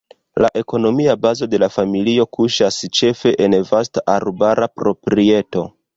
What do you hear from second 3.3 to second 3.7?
en